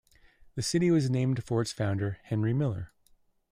[0.55, 2.91] The city was named for its founder, Henry Miller.